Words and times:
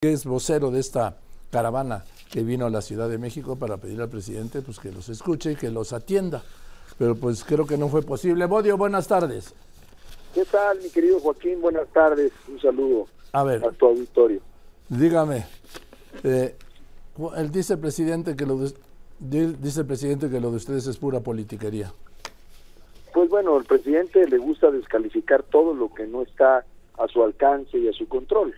que 0.00 0.12
es 0.12 0.26
vocero 0.26 0.70
de 0.70 0.78
esta 0.78 1.16
caravana 1.50 2.04
que 2.30 2.44
vino 2.44 2.66
a 2.66 2.70
la 2.70 2.82
Ciudad 2.82 3.08
de 3.08 3.18
México 3.18 3.56
para 3.56 3.78
pedir 3.78 4.00
al 4.00 4.08
presidente 4.08 4.62
pues 4.62 4.78
que 4.78 4.92
los 4.92 5.08
escuche 5.08 5.50
y 5.50 5.56
que 5.56 5.72
los 5.72 5.92
atienda. 5.92 6.44
Pero 7.00 7.16
pues 7.16 7.42
creo 7.42 7.66
que 7.66 7.76
no 7.76 7.88
fue 7.88 8.02
posible. 8.02 8.46
Bodio, 8.46 8.76
buenas 8.76 9.08
tardes. 9.08 9.52
¿Qué 10.32 10.44
tal, 10.44 10.78
mi 10.80 10.90
querido 10.90 11.18
Joaquín? 11.18 11.60
Buenas 11.60 11.88
tardes. 11.88 12.30
Un 12.46 12.60
saludo 12.60 13.08
a, 13.32 13.42
ver, 13.42 13.64
a 13.64 13.72
tu 13.72 13.86
auditorio. 13.86 14.40
Dígame, 14.88 15.46
eh, 16.22 16.54
él 17.36 17.50
dice 17.50 17.72
el 17.72 17.80
presidente 17.80 18.36
que 18.36 18.46
lo 18.46 18.56
de, 18.56 18.72
dice 19.18 19.80
el 19.80 19.86
presidente 19.88 20.30
que 20.30 20.38
lo 20.38 20.52
de 20.52 20.58
ustedes 20.58 20.86
es 20.86 20.96
pura 20.96 21.18
politiquería. 21.18 21.92
Pues 23.12 23.28
bueno, 23.28 23.56
al 23.56 23.64
presidente 23.64 24.28
le 24.28 24.38
gusta 24.38 24.70
descalificar 24.70 25.42
todo 25.42 25.74
lo 25.74 25.92
que 25.92 26.06
no 26.06 26.22
está 26.22 26.64
a 26.96 27.08
su 27.08 27.20
alcance 27.24 27.76
y 27.78 27.88
a 27.88 27.92
su 27.92 28.06
control. 28.06 28.54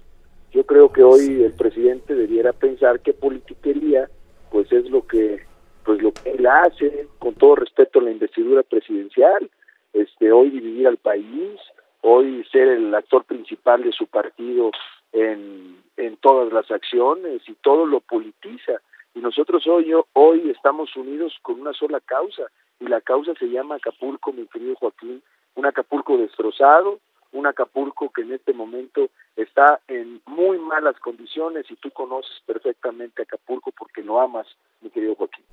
Yo 0.52 0.64
creo 0.64 0.92
que 0.92 1.02
hoy 1.02 1.42
el 1.42 1.52
presidente 1.52 2.14
debiera 2.14 2.52
pensar 2.52 3.00
que 3.00 3.12
politiquería 3.12 4.08
pues 4.50 4.70
es 4.72 4.90
lo 4.90 5.06
que 5.06 5.44
pues 5.84 6.02
lo 6.02 6.12
que 6.12 6.32
él 6.32 6.46
hace 6.46 7.08
con 7.18 7.34
todo 7.34 7.56
respeto 7.56 8.00
a 8.00 8.02
la 8.02 8.10
investidura 8.10 8.62
presidencial, 8.62 9.48
este 9.92 10.30
hoy 10.30 10.50
dividir 10.50 10.86
al 10.86 10.98
país, 10.98 11.58
hoy 12.02 12.44
ser 12.52 12.68
el 12.68 12.94
actor 12.94 13.24
principal 13.24 13.82
de 13.82 13.92
su 13.92 14.06
partido 14.06 14.70
en, 15.12 15.76
en 15.96 16.16
todas 16.18 16.52
las 16.52 16.70
acciones 16.70 17.42
y 17.48 17.54
todo 17.54 17.86
lo 17.86 18.00
politiza. 18.00 18.80
Y 19.14 19.20
nosotros 19.20 19.66
hoy, 19.66 19.92
hoy 20.12 20.50
estamos 20.50 20.94
unidos 20.96 21.36
con 21.42 21.60
una 21.60 21.72
sola 21.72 22.00
causa, 22.00 22.44
y 22.78 22.86
la 22.86 23.00
causa 23.00 23.34
se 23.34 23.46
llama 23.46 23.76
Acapulco, 23.76 24.32
mi 24.32 24.46
querido 24.46 24.74
Joaquín, 24.76 25.22
un 25.54 25.66
Acapulco 25.66 26.16
destrozado, 26.16 27.00
un 27.32 27.46
Acapulco 27.46 28.10
que 28.10 28.22
en 28.22 28.32
este 28.32 28.52
momento 28.52 29.10
está 29.50 29.80
en 29.88 30.22
muy 30.26 30.58
malas 30.58 30.98
condiciones 31.00 31.66
y 31.70 31.76
tú 31.76 31.90
conoces 31.90 32.32
perfectamente 32.46 33.22
Acapulco 33.22 33.70
porque 33.76 34.02
lo 34.02 34.20
amas, 34.20 34.46
mi 34.80 34.90
querido 34.90 35.14
Joaquín. 35.16 35.44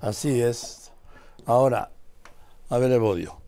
Así 0.00 0.42
es. 0.42 0.92
Ahora, 1.46 1.88
a 2.68 2.78
ver, 2.78 2.90
Evodio, 2.92 3.38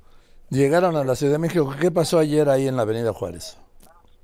llegaron 0.48 0.96
a 0.96 1.04
la 1.04 1.16
Ciudad 1.16 1.34
de 1.34 1.38
México. 1.38 1.74
¿Qué 1.80 1.90
pasó 1.90 2.18
ayer 2.18 2.48
ahí 2.48 2.68
en 2.68 2.76
la 2.76 2.82
Avenida 2.82 3.12
Juárez? 3.12 3.58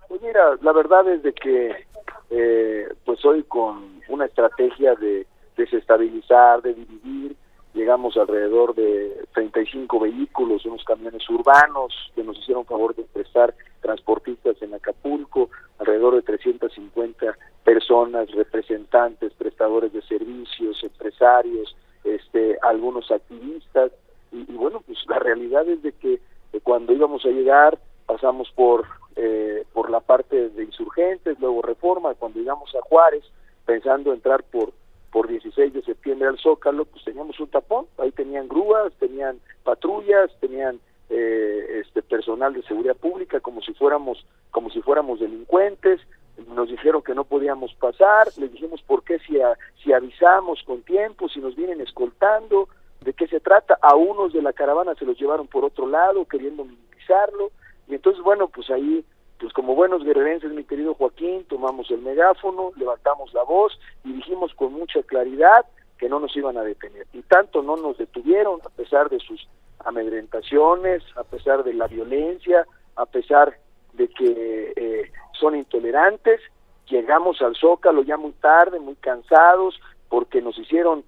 Pues 0.08 0.22
mira, 0.22 0.56
la 0.60 0.72
verdad 0.72 1.08
es 1.08 1.22
de 1.22 1.32
que 1.32 1.86
eh, 2.30 2.88
pues 3.04 3.24
hoy 3.24 3.42
con 3.44 4.00
una 4.08 4.26
estrategia 4.26 4.94
de 4.94 5.26
desestabilizar, 5.56 6.62
de 6.62 6.74
dividir, 6.74 7.36
llegamos 7.74 8.16
alrededor 8.16 8.74
de 8.74 9.26
35 9.34 10.00
vehículos, 10.00 10.64
unos 10.64 10.84
camiones 10.84 11.28
urbanos 11.28 11.92
que 12.14 12.22
nos 12.22 12.38
hicieron 12.38 12.64
favor 12.66 12.94
de 12.94 13.02
prestar 13.04 13.54
transportistas 13.82 14.56
en 14.62 14.72
Acapulco, 14.72 15.50
alrededor 15.78 16.14
de 16.14 16.22
350 16.22 17.36
personas, 17.64 18.30
representantes, 18.30 19.34
prestadores 19.34 19.92
de 19.92 20.00
servicios, 20.02 20.82
empresarios, 20.82 21.76
este, 22.04 22.56
algunos 22.62 23.10
activistas, 23.10 23.92
y, 24.32 24.44
bueno, 24.54 24.82
pues 24.86 24.98
la 25.08 25.18
realidad 25.18 25.68
es 25.68 25.82
de 25.82 25.92
que 25.92 26.20
cuando 26.62 26.92
íbamos 26.92 27.24
a 27.26 27.28
llegar 27.28 27.78
pasamos 28.06 28.50
por 28.54 28.86
eh, 29.14 29.66
por 29.74 29.90
la 29.90 30.00
parte 30.00 30.48
de 30.48 30.64
insurgentes, 30.64 31.38
luego 31.38 31.60
reforma, 31.60 32.14
cuando 32.14 32.38
llegamos 32.38 32.74
a 32.74 32.80
Juárez, 32.80 33.24
pensando 33.66 34.12
entrar 34.12 34.42
por 34.44 34.72
por 35.10 35.28
16 35.28 35.74
de 35.74 35.82
septiembre 35.82 36.28
al 36.28 36.38
Zócalo, 36.38 36.86
pues 36.86 37.04
teníamos 37.04 37.38
un 37.38 37.48
tapón, 37.48 37.86
ahí 37.98 38.10
tenían 38.12 38.48
grúas, 38.48 38.94
tenían 38.94 39.38
patrullas, 39.62 40.30
tenían 40.40 40.80
eh, 41.10 41.80
este 41.80 42.02
personal 42.02 42.54
de 42.54 42.62
seguridad 42.62 42.96
pública 42.96 43.40
como 43.40 43.60
si 43.62 43.74
fuéramos 43.74 44.24
como 44.50 44.70
si 44.70 44.82
fuéramos 44.82 45.20
delincuentes, 45.20 46.00
nos 46.54 46.68
dijeron 46.68 47.02
que 47.02 47.14
no 47.14 47.24
podíamos 47.24 47.74
pasar, 47.74 48.28
les 48.36 48.52
dijimos 48.52 48.82
por 48.82 49.02
qué 49.02 49.18
si, 49.20 49.38
si 49.82 49.92
avisamos 49.92 50.62
con 50.64 50.82
tiempo, 50.82 51.28
si 51.28 51.40
nos 51.40 51.56
vienen 51.56 51.80
escoltando, 51.80 52.68
de 53.00 53.12
qué 53.12 53.26
se 53.26 53.40
trata, 53.40 53.78
a 53.80 53.94
unos 53.96 54.32
de 54.32 54.42
la 54.42 54.52
caravana 54.52 54.94
se 54.94 55.04
los 55.04 55.18
llevaron 55.18 55.46
por 55.46 55.64
otro 55.64 55.86
lado 55.86 56.24
queriendo 56.26 56.64
minimizarlo, 56.64 57.50
y 57.88 57.94
entonces 57.94 58.22
bueno, 58.22 58.48
pues 58.48 58.70
ahí 58.70 59.04
pues 59.42 59.52
como 59.54 59.74
buenos 59.74 60.04
guerrerenses, 60.04 60.52
mi 60.52 60.62
querido 60.62 60.94
Joaquín, 60.94 61.44
tomamos 61.48 61.90
el 61.90 62.00
megáfono, 62.00 62.70
levantamos 62.76 63.34
la 63.34 63.42
voz 63.42 63.76
y 64.04 64.12
dijimos 64.12 64.54
con 64.54 64.72
mucha 64.72 65.02
claridad 65.02 65.66
que 65.98 66.08
no 66.08 66.20
nos 66.20 66.36
iban 66.36 66.56
a 66.56 66.62
detener. 66.62 67.08
Y 67.12 67.22
tanto 67.22 67.60
no 67.60 67.76
nos 67.76 67.98
detuvieron, 67.98 68.60
a 68.64 68.68
pesar 68.68 69.10
de 69.10 69.18
sus 69.18 69.48
amedrentaciones, 69.84 71.02
a 71.16 71.24
pesar 71.24 71.64
de 71.64 71.74
la 71.74 71.86
violencia, 71.86 72.66
a 72.96 73.06
pesar 73.06 73.56
de 73.92 74.08
que 74.08 74.72
eh, 74.76 75.12
son 75.38 75.56
intolerantes. 75.56 76.40
Llegamos 76.88 77.40
al 77.42 77.56
Zócalo 77.56 78.02
ya 78.02 78.16
muy 78.16 78.32
tarde, 78.32 78.80
muy 78.80 78.96
cansados, 78.96 79.78
porque 80.08 80.42
nos 80.42 80.58
hicieron 80.58 81.04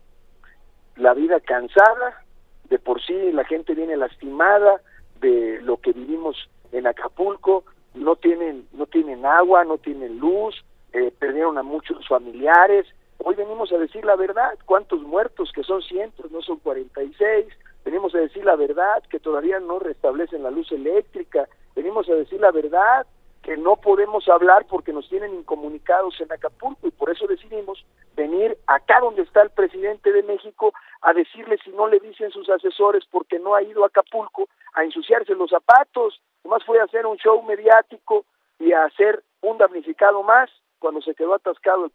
la 0.96 1.14
vida 1.14 1.40
cansada, 1.40 2.24
de 2.68 2.78
por 2.78 3.02
sí 3.02 3.32
la 3.32 3.44
gente 3.44 3.74
viene 3.74 3.96
lastimada 3.96 4.80
de 5.20 5.60
lo 5.62 5.78
que 5.78 5.92
vivimos 5.92 6.48
en 6.72 6.86
Acapulco, 6.86 7.64
no 7.94 8.16
tienen, 8.16 8.66
no 8.72 8.86
tienen 8.86 9.24
agua, 9.24 9.64
no 9.64 9.78
tienen 9.78 10.18
luz, 10.18 10.64
eh, 10.92 11.12
perdieron 11.18 11.58
a 11.58 11.62
muchos 11.62 12.06
familiares. 12.08 12.86
Hoy 13.18 13.34
venimos 13.34 13.72
a 13.72 13.78
decir 13.78 14.04
la 14.04 14.16
verdad, 14.16 14.58
cuántos 14.64 15.02
muertos, 15.02 15.52
que 15.52 15.62
son 15.62 15.82
cientos, 15.82 16.30
no 16.30 16.42
son 16.42 16.58
46. 16.58 17.46
Venimos 17.94 18.12
a 18.16 18.18
decir 18.18 18.44
la 18.44 18.56
verdad, 18.56 19.04
que 19.08 19.20
todavía 19.20 19.60
no 19.60 19.78
restablecen 19.78 20.42
la 20.42 20.50
luz 20.50 20.72
eléctrica. 20.72 21.48
Venimos 21.76 22.08
a 22.08 22.14
decir 22.14 22.40
la 22.40 22.50
verdad, 22.50 23.06
que 23.40 23.56
no 23.56 23.76
podemos 23.76 24.28
hablar 24.28 24.66
porque 24.68 24.92
nos 24.92 25.08
tienen 25.08 25.32
incomunicados 25.32 26.20
en 26.20 26.32
Acapulco 26.32 26.88
y 26.88 26.90
por 26.90 27.10
eso 27.10 27.28
decidimos 27.28 27.86
venir 28.16 28.58
acá 28.66 28.98
donde 28.98 29.22
está 29.22 29.42
el 29.42 29.50
presidente 29.50 30.10
de 30.10 30.24
México 30.24 30.74
a 31.02 31.12
decirle 31.12 31.56
si 31.64 31.70
no 31.70 31.86
le 31.86 32.00
dicen 32.00 32.32
sus 32.32 32.50
asesores 32.50 33.04
porque 33.12 33.38
no 33.38 33.54
ha 33.54 33.62
ido 33.62 33.84
a 33.84 33.86
Acapulco 33.86 34.48
a 34.72 34.82
ensuciarse 34.82 35.36
los 35.36 35.50
zapatos, 35.50 36.20
nomás 36.42 36.64
fue 36.64 36.80
a 36.80 36.84
hacer 36.86 37.06
un 37.06 37.16
show 37.18 37.40
mediático 37.44 38.24
y 38.58 38.72
a 38.72 38.86
hacer 38.86 39.22
un 39.40 39.56
damnificado 39.56 40.24
más 40.24 40.50
cuando 40.80 41.00
se 41.00 41.14
quedó 41.14 41.34
atascado 41.34 41.84
el, 41.84 41.92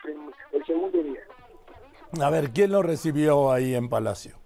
el 0.54 0.66
segundo 0.66 1.04
día. 1.04 1.20
A 2.24 2.30
ver, 2.30 2.52
¿quién 2.52 2.72
lo 2.72 2.84
recibió 2.84 3.52
ahí 3.52 3.76
en 3.76 3.90
Palacio? 3.90 4.40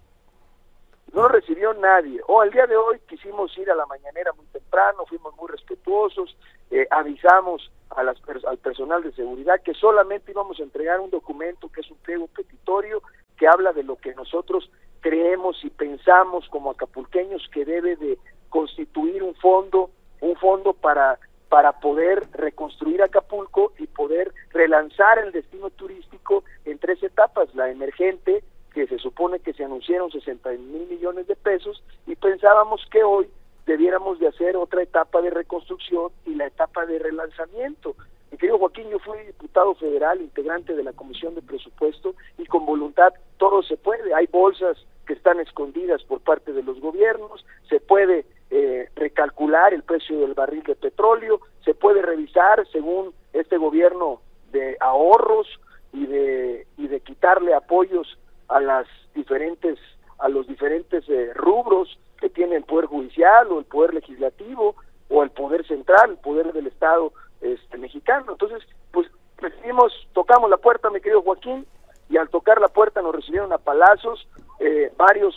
No 1.14 1.28
recibió 1.28 1.74
nadie. 1.76 2.22
O 2.28 2.42
al 2.42 2.52
día 2.52 2.66
de 2.66 2.76
hoy 2.76 3.00
quisimos 3.08 3.56
ir 3.58 3.70
a 3.70 3.76
la 3.76 3.86
mañanera 3.86 4.34
muy 4.34 4.46
temprano, 4.48 5.06
fuimos 5.08 5.36
muy 5.38 5.48
respetuosos, 5.48 6.36
eh, 6.72 6.88
avisamos 6.90 7.72
a 7.92 8.04
las, 8.04 8.18
al 8.48 8.58
personal 8.58 9.04
de 9.04 9.12
seguridad 9.14 9.62
que 9.62 9.76
solamente 9.76 10.32
íbamos 10.32 10.60
a 10.60 10.64
entregar 10.64 11.00
un 11.00 11.12
documento 11.12 11.70
que 11.72 11.82
es 11.82 11.92
un 11.92 11.98
pliego 11.98 12.28
petitorio 12.28 13.04
que 13.38 13.48
habla 13.48 13.74
de 13.74 13.84
lo 13.84 13.96
que 13.98 14.16
nosotros 14.16 14.72
creemos 15.02 15.64
y 15.64 15.70
pensamos 15.70 16.48
como 16.50 16.72
acapulqueños 16.72 17.48
que 17.54 17.66
debe 17.66 17.96
de 17.96 18.18
constituir 18.50 19.22
un 19.22 19.36
fondo, 19.36 19.92
un 20.22 20.36
fondo 20.38 20.74
para 20.74 21.20
para 21.54 21.74
poder 21.74 22.28
reconstruir 22.32 23.04
Acapulco 23.04 23.74
y 23.78 23.86
poder 23.86 24.34
relanzar 24.50 25.20
el 25.20 25.32
destino 25.32 25.70
turístico 25.70 26.44
en 26.66 26.80
tres 26.80 27.04
etapas, 27.04 27.54
la 27.54 27.70
emergente, 27.70 28.44
que 28.74 28.88
se 28.88 28.98
supone 28.98 29.40
que 29.40 29.54
se 29.54 29.64
anunciaron 29.64 30.12
60 30.12 30.50
mil 30.52 30.88
millones 30.90 31.28
de 31.28 31.36
pesos, 31.36 31.84
y 32.08 32.16
pensábamos 32.16 32.86
que 32.92 33.04
hoy 33.04 33.30
debiéramos 33.66 34.20
de 34.20 34.28
hacer 34.28 34.58
otra 34.58 34.84
etapa 34.84 35.22
de 35.22 35.30
reconstrucción 35.30 36.12
y 36.26 36.36
la 36.36 36.48
etapa 36.48 36.86
de 36.86 37.00
relanzamiento. 37.00 37.96
Mi 38.32 38.38
querido 38.38 38.58
Joaquín, 38.58 38.90
yo 38.90 39.00
fui 39.00 39.20
diputado 39.28 39.76
federal, 39.76 40.20
integrante 40.20 40.74
de 40.76 40.84
la 40.84 40.94
Comisión 40.94 41.36
de 41.36 41.42
Presupuesto 41.42 42.16
y 42.38 42.46
con 42.46 42.66
voluntad 42.66 43.14
todo 43.38 43.62
se 43.62 43.78
puede. 43.78 44.14
Hay 44.14 44.28
bolsas 44.28 44.78
que 45.06 45.14
están 45.14 45.40
escondidas 45.40 46.04
por 46.04 46.20
parte 46.22 46.52
de 46.52 46.64
los 46.64 46.80
gobiernos, 46.80 47.46
se 47.70 47.80
puede 47.80 48.26
eh, 48.50 48.90
recalcular 48.96 49.74
el 49.74 49.84
precio 49.84 50.20
del 50.20 50.34
barril 50.34 50.64
de 50.64 50.76
petróleo, 50.76 51.42
se 51.64 51.74
puede 51.74 52.02
revisar 52.02 52.68
según 52.72 53.14
este 53.34 53.58
gobierno 53.58 54.22
de 54.52 54.78
ahorros 54.80 55.48
y 55.92 56.06
de 56.06 56.68
y 56.78 56.88
de 56.88 57.02
quitarle 57.02 57.54
apoyos 57.54 58.18
a 58.48 58.60
las 58.60 58.88
diferentes 59.14 59.80
a 60.20 60.30
los 60.30 60.48
diferentes 60.48 61.04
eh, 61.10 61.34
rubros 61.34 62.00
que 62.20 62.30
tiene 62.30 62.56
el 62.56 62.64
poder 62.64 62.86
judicial 62.86 63.52
o 63.52 63.60
el 63.60 63.66
poder 63.66 63.94
legislativo 63.94 64.76
o 65.10 65.22
el 65.22 65.32
poder 65.32 65.68
central, 65.68 66.12
el 66.12 66.18
poder 66.18 66.54
del 66.54 66.68
Estado 66.68 67.12
este, 67.42 67.78
mexicano. 67.78 68.32
Entonces, 68.32 68.64
pues 68.92 69.08
recibimos, 69.38 69.92
tocamos 70.14 70.50
la 70.50 70.58
puerta, 70.58 70.90
mi 70.90 71.02
querido 71.02 71.22
Joaquín, 71.22 71.68
y 72.10 72.18
al 72.18 72.30
tocar 72.30 72.62
la 72.62 72.70
puerta 72.70 73.02
nos 73.02 73.14
recibieron 73.14 73.52
a 73.52 73.58
palazos, 73.58 74.28
eh, 74.60 74.94
varios 74.98 75.36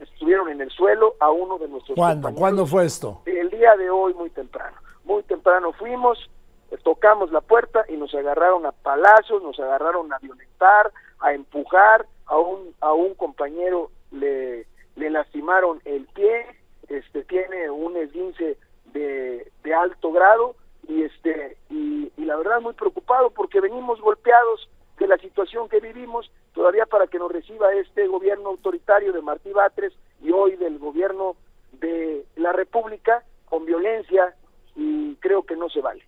estuvieron 0.00 0.48
en 0.48 0.60
el 0.60 0.70
suelo, 0.70 1.14
a 1.20 1.30
uno 1.30 1.58
de 1.58 1.68
nuestros 1.68 1.96
¿Cuándo? 1.96 2.34
¿Cuándo 2.34 2.66
fue 2.66 2.84
esto? 2.84 3.22
El 3.26 3.50
día 3.50 3.76
de 3.76 3.90
hoy, 3.90 4.12
muy 4.14 4.30
temprano. 4.30 4.76
Muy 5.04 5.22
temprano 5.22 5.72
fuimos, 5.72 6.18
eh, 6.70 6.78
tocamos 6.82 7.30
la 7.30 7.40
puerta 7.40 7.84
y 7.88 7.96
nos 7.96 8.14
agarraron 8.14 8.66
a 8.66 8.72
palazos, 8.72 9.42
nos 9.42 9.58
agarraron 9.60 10.12
a 10.12 10.18
violentar, 10.18 10.92
a 11.20 11.32
empujar, 11.32 12.06
a 12.26 12.38
un, 12.38 12.74
a 12.80 12.92
un 12.92 13.14
compañero 13.14 13.90
le 14.10 14.66
le 14.96 15.10
lastimaron 15.10 15.80
el 15.84 16.06
pie, 16.06 16.46
este 16.88 17.22
tiene 17.24 17.70
un 17.70 17.96
esguince 17.96 18.56
de, 18.92 19.52
de 19.62 19.74
alto 19.74 20.10
grado 20.10 20.56
y 20.88 21.02
este 21.02 21.56
y, 21.70 22.10
y 22.16 22.24
la 22.24 22.36
verdad 22.36 22.60
muy 22.60 22.72
preocupado 22.72 23.30
porque 23.30 23.60
venimos 23.60 24.00
golpeados 24.00 24.68
de 24.98 25.06
la 25.06 25.18
situación 25.18 25.68
que 25.68 25.80
vivimos 25.80 26.30
todavía 26.54 26.86
para 26.86 27.06
que 27.06 27.18
nos 27.18 27.30
reciba 27.30 27.72
este 27.74 28.06
gobierno 28.06 28.48
autoritario 28.50 29.12
de 29.12 29.20
Martí 29.20 29.52
Batres 29.52 29.92
y 30.22 30.32
hoy 30.32 30.56
del 30.56 30.78
gobierno 30.78 31.36
de 31.72 32.24
la 32.36 32.52
República 32.52 33.22
con 33.44 33.66
violencia 33.66 34.34
y 34.74 35.16
creo 35.16 35.42
que 35.42 35.56
no 35.56 35.68
se 35.68 35.82
vale. 35.82 36.02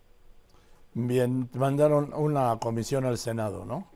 Bien, 0.95 1.49
mandaron 1.53 2.13
una 2.15 2.59
comisión 2.59 3.05
al 3.05 3.19
Senado, 3.19 3.67
¿no? 3.67 3.87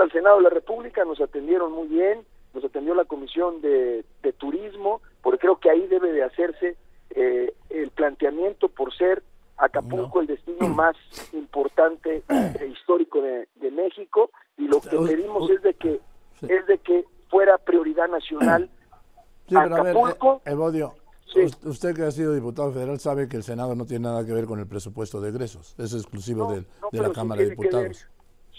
Al 0.00 0.10
Senado 0.12 0.36
de 0.38 0.42
la 0.44 0.50
República, 0.50 1.04
nos 1.04 1.20
atendieron 1.20 1.72
muy 1.72 1.88
bien, 1.88 2.24
nos 2.54 2.64
atendió 2.64 2.94
la 2.94 3.04
Comisión 3.04 3.60
de, 3.60 4.04
de 4.22 4.32
Turismo, 4.32 5.00
porque 5.22 5.38
creo 5.38 5.56
que 5.58 5.70
ahí 5.70 5.86
debe 5.86 6.12
de 6.12 6.22
hacerse 6.24 6.76
eh, 7.10 7.52
el 7.70 7.90
planteamiento 7.90 8.68
por 8.68 8.94
ser 8.96 9.22
Acapulco 9.56 10.16
No. 10.16 10.20
el 10.22 10.26
destino 10.26 10.68
más 10.68 10.96
importante 11.34 12.22
e 12.28 12.66
histórico 12.66 13.20
de, 13.20 13.46
de 13.56 13.70
México 13.70 14.30
y 14.56 14.66
lo 14.68 14.80
que 14.80 14.96
pedimos 14.96 15.50
es 15.50 15.62
de 15.62 15.74
que 15.74 16.00
Sí. 16.40 16.46
es 16.48 16.66
de 16.66 16.78
que 16.78 17.04
fuera 17.28 17.58
prioridad 17.58 18.08
nacional 18.08 18.70
Sí, 19.48 19.54
pero 19.56 19.76
a 19.76 19.82
ver, 19.82 19.96
Acapulco. 19.96 20.40
eh, 20.46 20.50
Evodio, 20.52 20.94
Sí. 21.26 21.40
usted 21.64 21.94
que 21.94 22.02
ha 22.04 22.10
sido 22.10 22.32
diputado 22.34 22.72
federal 22.72 22.98
sabe 22.98 23.28
que 23.28 23.36
el 23.36 23.42
Senado 23.42 23.74
no 23.74 23.84
tiene 23.84 24.04
nada 24.08 24.24
que 24.24 24.32
ver 24.32 24.46
con 24.46 24.58
el 24.58 24.66
presupuesto 24.66 25.20
de 25.20 25.28
egresos, 25.28 25.74
es 25.78 25.92
exclusivo 25.92 26.44
No, 26.48 26.52
del- 26.54 26.66
no, 26.80 26.88
de 26.90 26.98
pero 26.98 27.08
la 27.08 27.12
Cámara 27.14 27.42
de 27.42 27.50
Diputados. 27.50 28.06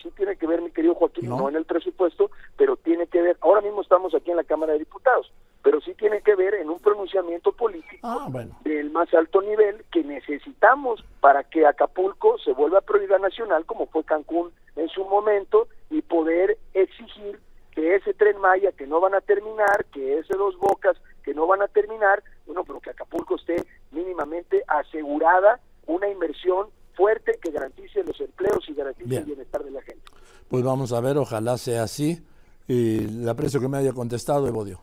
Sí 0.01 0.09
tiene 0.17 0.35
que 0.35 0.47
ver, 0.47 0.61
mi 0.61 0.71
querido 0.71 0.95
Joaquín, 0.95 1.29
¿No? 1.29 1.37
no. 1.37 1.49
en 1.49 1.55
el 1.55 1.65
presupuesto, 1.65 2.31
pero 2.57 2.75
tiene 2.77 3.07
que 3.07 3.21
ver, 3.21 3.37
ahora 3.41 3.61
mismo 3.61 3.81
estamos 3.81 4.13
aquí 4.15 4.31
en 4.31 4.37
la 4.37 4.43
Cámara 4.43 4.73
de 4.73 4.79
Diputados, 4.79 5.31
pero 5.63 5.79
sí 5.81 5.93
tiene 5.93 6.21
que 6.21 6.35
ver 6.35 6.55
en 6.55 6.69
un 6.69 6.79
pronunciamiento 6.79 7.51
político 7.51 7.99
Ah, 8.07 8.27
bueno. 8.29 8.57
del 8.63 8.89
más 8.91 9.13
alto 9.13 9.41
nivel 9.41 9.83
que 9.91 10.03
necesitamos 10.03 11.03
para 11.19 11.43
que 11.43 11.65
Acapulco 11.65 12.37
se 12.39 12.53
vuelva 12.53 12.81
prioridad 12.81 13.19
nacional 13.19 13.65
como 13.65 13.85
fue 13.87 14.03
Cancún 14.03 14.51
en 14.75 14.89
su 14.89 15.05
momento 15.05 15.67
y 15.89 16.01
poder 16.01 16.57
exigir 16.73 17.39
que 17.75 17.95
ese 17.95 18.13
tren 18.13 18.37
Maya 18.39 18.71
que 18.71 18.87
no 18.87 18.99
van 18.99 19.13
a 19.15 19.21
terminar, 19.21 19.85
que 19.93 20.17
ese 20.19 20.35
dos 20.35 20.57
bocas 20.57 20.97
que 21.23 21.33
no 21.33 21.45
van 21.47 21.61
a 21.61 21.67
terminar, 21.67 22.23
bueno, 22.45 22.63
pero 22.65 22.79
que 22.79 22.89
Acapulco 22.89 23.35
esté 23.35 23.55
mínimamente 23.91 24.63
asegurada 24.67 25.59
una 25.85 26.09
inversión 26.09 26.67
fuerte 27.01 27.39
que 27.41 27.49
garantice 27.51 28.03
los 28.03 28.19
empleos 28.21 28.63
y 28.69 28.73
garantice 28.75 29.09
Bien. 29.09 29.21
el 29.23 29.25
bienestar 29.25 29.63
de 29.63 29.71
la 29.71 29.81
gente. 29.81 30.03
Pues 30.47 30.63
vamos 30.63 30.93
a 30.93 31.01
ver, 31.01 31.17
ojalá 31.17 31.57
sea 31.57 31.81
así. 31.83 32.23
Y 32.67 32.99
le 32.99 33.29
aprecio 33.31 33.59
que 33.59 33.67
me 33.67 33.77
haya 33.79 33.91
contestado, 33.91 34.47
Evodio. 34.47 34.79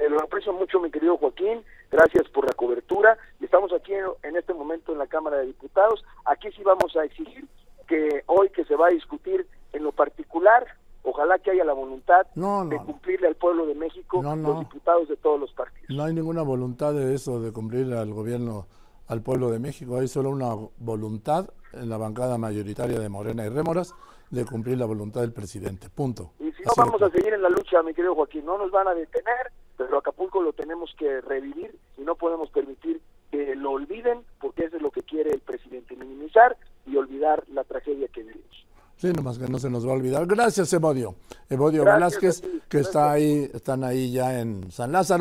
Eh, 0.00 0.08
lo 0.10 0.20
aprecio 0.20 0.52
mucho, 0.52 0.80
mi 0.80 0.90
querido 0.90 1.16
Joaquín. 1.18 1.62
Gracias 1.92 2.28
por 2.30 2.46
la 2.46 2.52
cobertura. 2.52 3.16
Y 3.40 3.44
Estamos 3.44 3.72
aquí 3.72 3.94
en, 3.94 4.06
en 4.24 4.36
este 4.36 4.52
momento 4.54 4.90
en 4.92 4.98
la 4.98 5.06
Cámara 5.06 5.36
de 5.38 5.46
Diputados. 5.46 6.04
Aquí 6.24 6.48
sí 6.56 6.62
vamos 6.64 6.96
a 6.96 7.04
exigir 7.04 7.46
que 7.86 8.24
hoy 8.26 8.50
que 8.50 8.64
se 8.64 8.74
va 8.74 8.88
a 8.88 8.90
discutir 8.90 9.46
en 9.72 9.84
lo 9.84 9.92
particular, 9.92 10.66
ojalá 11.04 11.38
que 11.38 11.52
haya 11.52 11.64
la 11.64 11.74
voluntad 11.74 12.26
No, 12.34 12.64
no, 12.64 12.70
de 12.70 12.78
cumplirle 12.78 13.28
al 13.28 13.36
pueblo 13.36 13.66
de 13.66 13.76
México 13.76 14.20
no. 14.20 14.34
los 14.34 14.58
diputados 14.60 15.08
de 15.08 15.16
todos 15.16 15.38
los 15.38 15.52
partidos. 15.52 15.88
No 15.90 16.02
hay 16.02 16.12
ninguna 16.12 16.42
voluntad 16.42 16.92
de 16.94 17.14
eso, 17.14 17.40
de 17.40 17.52
cumplir 17.52 17.92
al 17.94 18.12
gobierno, 18.12 18.66
al 19.08 19.22
pueblo 19.22 19.50
de 19.50 19.58
México. 19.58 19.98
Hay 19.98 20.08
solo 20.08 20.30
una 20.30 20.54
voluntad 20.78 21.50
en 21.72 21.88
la 21.88 21.96
bancada 21.96 22.38
mayoritaria 22.38 22.98
de 22.98 23.08
Morena 23.08 23.44
y 23.44 23.48
Rémoras 23.48 23.94
de 24.30 24.44
cumplir 24.44 24.78
la 24.78 24.86
voluntad 24.86 25.20
del 25.20 25.32
presidente. 25.32 25.88
Punto. 25.88 26.32
Y 26.40 26.50
si 26.52 26.62
no, 26.62 26.72
Así 26.72 26.80
vamos 26.80 27.02
a 27.02 27.10
seguir 27.10 27.34
en 27.34 27.42
la 27.42 27.48
lucha, 27.48 27.82
mi 27.82 27.94
querido 27.94 28.14
Joaquín. 28.14 28.44
No 28.44 28.58
nos 28.58 28.70
van 28.70 28.88
a 28.88 28.94
detener, 28.94 29.52
pero 29.76 29.98
Acapulco 29.98 30.42
lo 30.42 30.52
tenemos 30.52 30.94
que 30.98 31.20
revivir 31.20 31.76
y 31.96 32.02
no 32.02 32.16
podemos 32.16 32.50
permitir 32.50 33.00
que 33.30 33.54
lo 33.54 33.72
olviden, 33.72 34.22
porque 34.40 34.64
eso 34.64 34.76
es 34.76 34.82
lo 34.82 34.90
que 34.90 35.02
quiere 35.02 35.30
el 35.32 35.40
presidente, 35.40 35.96
minimizar 35.96 36.56
y 36.86 36.96
olvidar 36.96 37.44
la 37.48 37.64
tragedia 37.64 38.08
que 38.08 38.22
vivimos. 38.22 38.66
Sí, 38.96 39.12
nomás 39.12 39.38
que 39.38 39.46
no 39.46 39.58
se 39.58 39.68
nos 39.68 39.86
va 39.86 39.90
a 39.90 39.94
olvidar. 39.94 40.26
Gracias, 40.26 40.72
Evodio. 40.72 41.16
Evodio 41.50 41.84
Velázquez, 41.84 42.42
que 42.68 42.78
está 42.78 43.12
ahí, 43.12 43.50
están 43.52 43.84
ahí 43.84 44.10
ya 44.10 44.40
en 44.40 44.70
San 44.70 44.90
Lázaro. 44.90 45.14